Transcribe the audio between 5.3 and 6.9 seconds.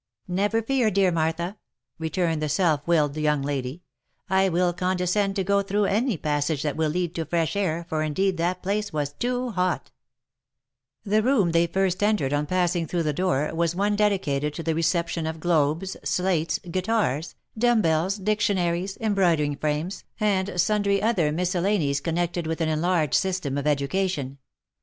to go through any passage that will